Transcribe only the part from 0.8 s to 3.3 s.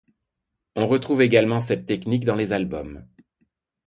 retrouve également cette technique dans les albums.